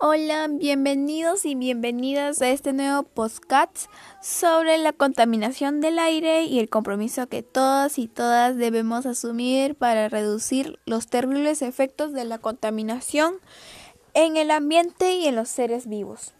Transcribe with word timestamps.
Hola, 0.00 0.46
bienvenidos 0.48 1.44
y 1.44 1.56
bienvenidas 1.56 2.40
a 2.40 2.50
este 2.50 2.72
nuevo 2.72 3.02
podcast 3.02 3.90
sobre 4.22 4.78
la 4.78 4.92
contaminación 4.92 5.80
del 5.80 5.98
aire 5.98 6.44
y 6.44 6.60
el 6.60 6.68
compromiso 6.68 7.28
que 7.28 7.42
todas 7.42 7.98
y 7.98 8.06
todas 8.06 8.56
debemos 8.56 9.06
asumir 9.06 9.74
para 9.74 10.08
reducir 10.08 10.78
los 10.86 11.08
terribles 11.08 11.62
efectos 11.62 12.12
de 12.12 12.24
la 12.24 12.38
contaminación 12.38 13.34
en 14.14 14.36
el 14.36 14.52
ambiente 14.52 15.16
y 15.16 15.26
en 15.26 15.34
los 15.34 15.48
seres 15.48 15.88
vivos. 15.88 16.32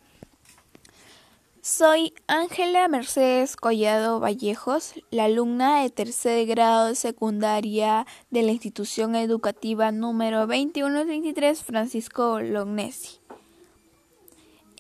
Soy 1.61 2.15
Ángela 2.29 2.87
Mercedes 2.87 3.57
Collado 3.57 4.21
Vallejos, 4.21 4.95
la 5.11 5.25
alumna 5.25 5.83
de 5.83 5.91
tercer 5.91 6.47
grado 6.47 6.87
de 6.87 6.95
secundaria 6.95 8.07
de 8.31 8.43
la 8.43 8.53
institución 8.53 9.17
educativa 9.17 9.91
número 9.91 10.47
2133 10.47 11.65
Francisco 11.65 12.39
Lognesi. 12.39 13.19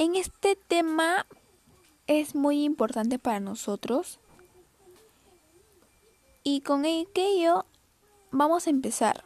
En 0.00 0.14
este 0.14 0.54
tema 0.54 1.26
es 2.06 2.36
muy 2.36 2.62
importante 2.62 3.18
para 3.18 3.40
nosotros 3.40 4.20
y 6.44 6.60
con 6.60 6.84
ello 6.84 7.66
vamos 8.30 8.68
a 8.68 8.70
empezar. 8.70 9.24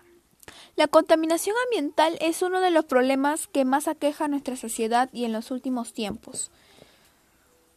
La 0.75 0.87
contaminación 0.87 1.55
ambiental 1.67 2.17
es 2.23 2.41
uno 2.41 2.63
de 2.63 2.71
los 2.71 2.87
problemas 2.87 3.49
que 3.49 3.67
más 3.67 3.87
aqueja 3.87 4.25
a 4.25 4.29
nuestra 4.29 4.57
sociedad 4.57 5.11
y 5.13 5.27
en 5.27 5.33
los 5.33 5.51
últimos 5.51 5.93
tiempos. 5.93 6.51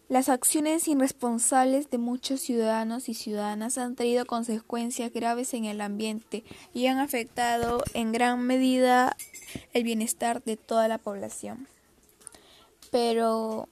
Las 0.07 0.29
acciones 0.29 0.87
irresponsables 0.87 1.89
de 1.89 1.97
muchos 1.97 2.39
ciudadanos 2.39 3.09
y 3.09 3.13
ciudadanas 3.13 3.77
han 3.77 3.95
traído 3.95 4.25
consecuencias 4.25 5.11
graves 5.11 5.53
en 5.53 5.65
el 5.65 5.81
ambiente 5.81 6.45
y 6.73 6.87
han 6.87 6.99
afectado 6.99 7.83
en 7.93 8.13
gran 8.13 8.41
medida 8.43 9.17
el 9.73 9.83
bienestar 9.83 10.41
de 10.43 10.55
toda 10.55 10.87
la 10.87 10.97
población. 10.97 11.67
Pero, 12.95 13.67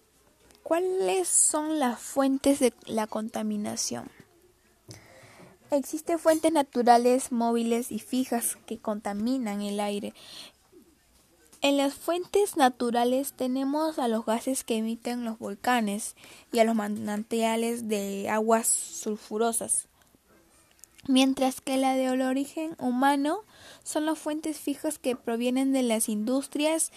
¿cuáles 0.64 1.30
son 1.30 1.80
las 1.80 1.98
fuentes 1.98 2.60
de 2.60 2.74
la 2.88 3.08
contaminación? 3.08 4.12
Existen 5.72 6.20
fuentes 6.20 6.52
naturales, 6.52 7.32
móviles 7.32 7.90
y 7.94 8.00
fijas 8.00 8.58
que 8.66 8.80
contaminan 8.80 9.62
el 9.62 9.80
aire. 9.80 10.14
En 11.62 11.78
las 11.78 11.94
fuentes 11.94 12.58
naturales 12.58 13.32
tenemos 13.32 13.98
a 13.98 14.10
los 14.10 14.26
gases 14.26 14.66
que 14.66 14.76
emiten 14.76 15.24
los 15.24 15.40
volcanes 15.40 16.18
y 16.52 16.60
a 16.60 16.66
los 16.66 16.76
manantiales 16.76 17.88
de 17.88 18.28
aguas 18.30 18.68
sulfurosas, 18.68 19.88
mientras 21.08 21.62
que 21.62 21.78
la 21.78 21.96
de 21.96 22.10
origen 22.12 22.76
humano 22.78 23.40
son 23.86 24.06
las 24.06 24.20
fuentes 24.20 24.58
fijas 24.58 25.00
que 25.00 25.16
provienen 25.16 25.72
de 25.72 25.84
las 25.84 26.10
industrias 26.10 26.92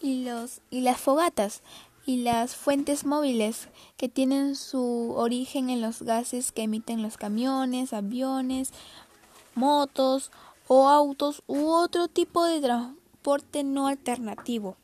y, 0.00 0.24
los, 0.24 0.60
y 0.70 0.80
las 0.80 1.00
fogatas 1.00 1.62
y 2.06 2.22
las 2.22 2.56
fuentes 2.56 3.04
móviles 3.04 3.68
que 3.98 4.08
tienen 4.08 4.56
su 4.56 5.12
origen 5.14 5.68
en 5.68 5.82
los 5.82 6.02
gases 6.02 6.52
que 6.52 6.62
emiten 6.62 7.02
los 7.02 7.18
camiones, 7.18 7.92
aviones, 7.92 8.72
motos 9.54 10.30
o 10.68 10.88
autos 10.88 11.42
u 11.46 11.66
otro 11.66 12.08
tipo 12.08 12.44
de 12.44 12.60
transporte 12.60 13.62
no 13.64 13.88
alternativo. 13.88 14.76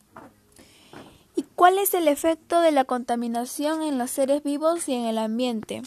¿Y 1.37 1.45
cuál 1.57 1.79
es 1.79 1.95
el 1.95 2.09
efecto 2.09 2.61
de 2.61 2.73
la 2.73 2.85
contaminación 2.85 3.83
en 3.83 3.99
los 3.99 4.11
seres 4.11 4.43
vivos 4.43 4.89
y 4.89 4.93
en 4.93 5.05
el 5.05 5.19
ambiente? 5.19 5.83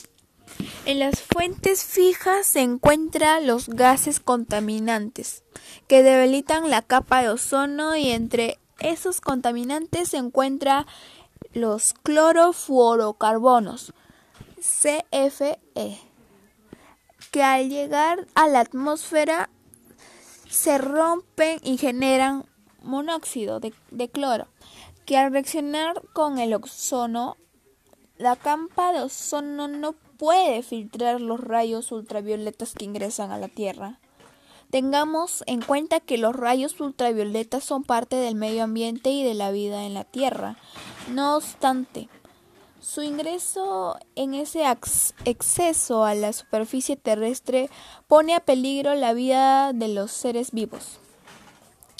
En 0.86 1.00
las 1.00 1.22
fuentes 1.22 1.84
fijas 1.84 2.48
se 2.48 2.62
encuentran 2.62 3.46
los 3.46 3.70
gases 3.70 4.20
contaminantes 4.20 5.44
que 5.88 6.02
debilitan 6.02 6.70
la 6.70 6.82
capa 6.82 7.22
de 7.22 7.30
ozono 7.30 7.96
y 7.96 8.10
entre 8.10 8.58
esos 8.80 9.22
contaminantes 9.22 10.10
se 10.10 10.18
encuentran 10.18 10.86
los 11.54 11.94
clorofluorocarbonos, 11.94 13.94
CFE, 14.60 15.60
que 17.32 17.44
al 17.44 17.70
llegar 17.70 18.28
a 18.36 18.48
la 18.48 18.62
atmósfera 18.62 19.50
se 20.50 20.78
rompen 20.78 21.60
y 21.64 21.78
generan 21.78 22.46
monóxido 22.82 23.60
de, 23.60 24.10
cloro, 24.10 24.48
que 25.06 25.18
al 25.18 25.32
reaccionar 25.32 26.02
con 26.14 26.40
el 26.40 26.54
ozono, 26.54 27.38
la 28.18 28.36
capa 28.36 28.94
de 28.94 29.02
ozono 29.02 29.68
no 29.68 29.94
puede 29.94 30.64
filtrar 30.64 31.22
los 31.22 31.40
rayos 31.40 31.92
ultravioletas 31.92 32.74
que 32.74 32.86
ingresan 32.86 33.32
a 33.32 33.38
la 33.38 33.48
Tierra. 33.48 34.00
Tengamos 34.70 35.44
en 35.48 35.62
cuenta 35.62 36.00
que 36.02 36.18
los 36.18 36.36
rayos 36.36 36.80
ultravioletas 36.82 37.64
son 37.64 37.84
parte 37.84 38.18
del 38.18 38.36
medio 38.36 38.64
ambiente 38.64 39.10
y 39.12 39.24
de 39.24 39.34
la 39.34 39.52
vida 39.52 39.86
en 39.86 39.94
la 39.94 40.04
Tierra. 40.04 40.58
No 41.10 41.38
obstante, 41.38 42.10
su 42.82 43.02
ingreso 43.02 43.98
en 44.16 44.34
ese 44.34 44.64
exceso 45.26 46.04
a 46.04 46.16
la 46.16 46.34
superficie 46.34 46.96
terrestre 46.96 47.70
pone 48.08 48.36
a 48.36 48.42
peligro 48.42 48.94
la 48.96 49.14
vida 49.14 49.74
de 49.74 49.88
los 49.88 50.12
seres 50.12 50.52
vivos. 50.52 51.00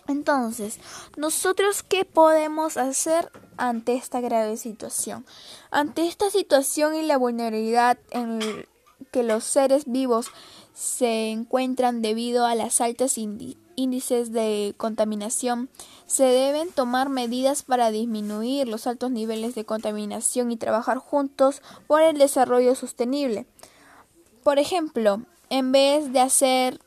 Entonces, 0.08 0.80
¿nosotros 1.18 1.84
qué 1.84 2.06
podemos 2.06 2.78
hacer 2.78 3.30
ante 3.58 3.96
esta 3.96 4.22
grave 4.22 4.56
situación? 4.56 5.26
Ante 5.72 6.08
esta 6.08 6.30
situación 6.30 6.96
y 6.96 7.02
la 7.02 7.18
vulnerabilidad 7.18 7.98
en 8.12 8.66
que 9.12 9.24
los 9.24 9.44
seres 9.44 9.84
vivos 9.86 10.32
se 10.78 11.32
encuentran 11.32 12.04
debido 12.04 12.46
a 12.46 12.54
las 12.54 12.82
altas 12.82 13.18
índices 13.18 14.32
de 14.32 14.76
contaminación, 14.78 15.70
se 16.06 16.26
deben 16.26 16.72
tomar 16.72 17.10
medidas 17.10 17.64
para 17.64 17.90
disminuir 17.90 18.68
los 18.68 18.86
altos 18.86 19.10
niveles 19.10 19.56
de 19.56 19.66
contaminación 19.66 20.52
y 20.52 20.56
trabajar 20.56 21.00
juntos 21.00 21.64
por 21.88 22.04
el 22.04 22.20
desarrollo 22.20 22.76
sostenible. 22.76 23.48
Por 24.44 24.60
ejemplo, 24.60 25.24
en 25.50 25.72
vez 25.72 26.14
de 26.14 26.20
hacer 26.20 26.80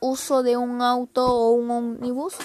uso 0.00 0.42
de 0.42 0.56
un 0.56 0.80
auto 0.80 1.26
o 1.26 1.50
un 1.50 1.70
ómnibus, 1.70 2.36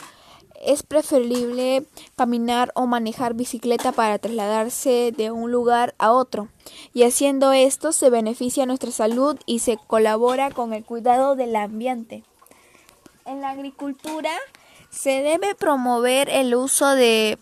es 0.62 0.84
preferible 0.84 1.86
caminar 2.16 2.72
o 2.75 2.88
manejar 2.88 3.34
bicicleta 3.34 3.92
para 3.92 4.20
trasladarse 4.20 5.14
de 5.16 5.31
un 5.31 5.52
lugar 5.52 5.96
a 5.97 6.12
otro. 6.12 6.50
Y 6.94 7.03
haciendo 7.03 7.52
esto 7.53 7.92
se 7.92 8.09
beneficia 8.09 8.66
nuestra 8.66 8.92
salud 8.92 9.38
y 9.46 9.59
se 9.59 9.78
colabora 9.88 10.52
con 10.52 10.74
el 10.74 10.86
cuidado 10.86 11.36
del 11.36 11.56
ambiente. 11.56 12.24
En 13.25 13.42
la 13.42 13.52
agricultura 13.52 14.31
se 14.90 15.22
debe 15.22 15.56
promover 15.56 16.30
el 16.30 16.56
uso 16.56 16.96
de 16.96 17.38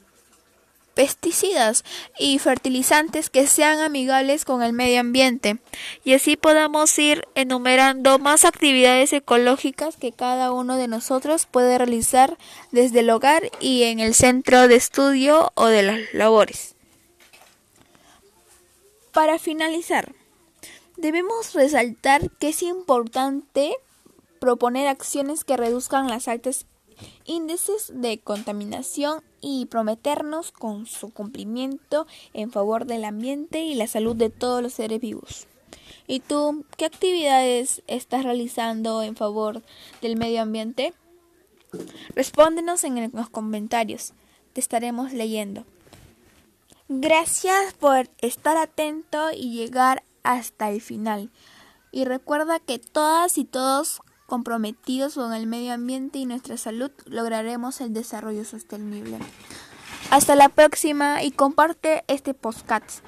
pesticidas 0.97 1.85
y 2.17 2.39
fertilizantes 2.39 3.29
que 3.29 3.45
sean 3.45 3.77
amigables 3.77 4.45
con 4.45 4.63
el 4.63 4.73
medio 4.73 4.99
ambiente 4.99 5.59
y 6.03 6.15
así 6.15 6.37
podamos 6.37 6.97
ir 6.97 7.27
enumerando 7.35 8.17
más 8.17 8.45
actividades 8.45 9.13
ecológicas 9.13 9.95
que 9.95 10.11
cada 10.11 10.51
uno 10.51 10.75
de 10.75 10.87
nosotros 10.87 11.45
puede 11.45 11.77
realizar 11.77 12.39
desde 12.71 13.01
el 13.01 13.11
hogar 13.11 13.43
y 13.59 13.83
en 13.83 13.99
el 13.99 14.15
centro 14.15 14.67
de 14.67 14.75
estudio 14.75 15.51
o 15.53 15.67
de 15.67 15.83
las 15.83 15.99
labores. 16.13 16.73
Para 19.13 19.37
finalizar, 19.37 20.13
debemos 20.95 21.53
resaltar 21.53 22.31
que 22.39 22.49
es 22.49 22.63
importante 22.63 23.75
proponer 24.39 24.87
acciones 24.87 25.43
que 25.43 25.57
reduzcan 25.57 26.07
las 26.07 26.27
altas 26.27 26.65
índices 27.25 27.91
de 27.93 28.19
contaminación 28.19 29.23
y 29.41 29.65
prometernos 29.67 30.51
con 30.51 30.85
su 30.85 31.09
cumplimiento 31.11 32.07
en 32.33 32.51
favor 32.51 32.85
del 32.85 33.05
ambiente 33.05 33.61
y 33.61 33.75
la 33.75 33.87
salud 33.87 34.15
de 34.15 34.29
todos 34.29 34.61
los 34.61 34.73
seres 34.73 34.99
vivos. 34.99 35.47
¿Y 36.07 36.21
tú 36.21 36.63
qué 36.77 36.85
actividades 36.85 37.83
estás 37.87 38.23
realizando 38.23 39.01
en 39.01 39.15
favor 39.15 39.61
del 40.01 40.15
medio 40.15 40.41
ambiente? 40.41 40.93
Respóndenos 42.15 42.83
en 42.83 43.11
los 43.13 43.29
comentarios, 43.29 44.13
te 44.53 44.61
estaremos 44.61 45.13
leyendo. 45.13 45.65
Gracias 46.89 47.73
por 47.73 48.09
estar 48.19 48.55
atento 48.55 49.31
y 49.31 49.51
llegar 49.51 50.03
hasta 50.23 50.69
el 50.69 50.81
final. 50.81 51.29
Y 51.91 52.05
recuerda 52.05 52.59
que 52.59 52.79
todas 52.79 53.37
y 53.37 53.43
todos 53.43 54.01
comprometidos 54.27 55.15
con 55.15 55.33
el 55.33 55.47
medio 55.47 55.73
ambiente 55.73 56.19
y 56.19 56.25
nuestra 56.25 56.57
salud, 56.57 56.91
lograremos 57.05 57.81
el 57.81 57.93
desarrollo 57.93 58.45
sostenible. 58.45 59.17
Hasta 60.11 60.35
la 60.35 60.49
próxima 60.49 61.23
y 61.23 61.31
comparte 61.31 62.03
este 62.07 62.35
podcast 62.35 63.03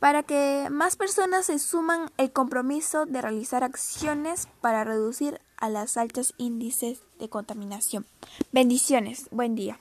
para 0.00 0.22
que 0.22 0.68
más 0.70 0.96
personas 0.96 1.46
se 1.46 1.58
suman 1.58 2.10
el 2.16 2.32
compromiso 2.32 3.06
de 3.06 3.22
realizar 3.22 3.64
acciones 3.64 4.48
para 4.60 4.84
reducir 4.84 5.40
a 5.56 5.68
las 5.68 5.96
altos 5.96 6.34
índices 6.36 7.00
de 7.18 7.28
contaminación. 7.28 8.06
Bendiciones, 8.52 9.28
buen 9.30 9.54
día. 9.54 9.78